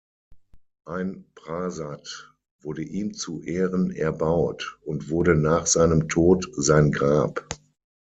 Ein 0.87 1.29
Prasat 1.35 2.33
wurde 2.63 2.81
ihm 2.81 3.13
zu 3.13 3.43
Ehren 3.43 3.91
erbaut 3.91 4.79
und 4.83 5.11
wurde 5.11 5.35
nach 5.35 5.67
seinem 5.67 6.09
Tod 6.09 6.47
sein 6.57 6.91
Grab. 6.91 7.47